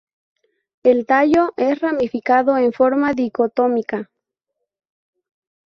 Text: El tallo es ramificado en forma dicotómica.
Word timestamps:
El 0.81 1.05
tallo 1.05 1.53
es 1.57 1.79
ramificado 1.79 2.57
en 2.57 2.73
forma 2.73 3.13
dicotómica. 3.13 4.09